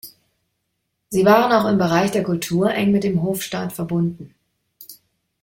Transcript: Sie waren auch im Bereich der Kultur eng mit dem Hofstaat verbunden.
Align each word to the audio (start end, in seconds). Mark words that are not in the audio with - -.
Sie 1.09 1.25
waren 1.25 1.51
auch 1.51 1.69
im 1.69 1.77
Bereich 1.77 2.09
der 2.09 2.23
Kultur 2.23 2.73
eng 2.73 2.91
mit 2.91 3.03
dem 3.03 3.21
Hofstaat 3.21 3.71
verbunden. 3.71 4.33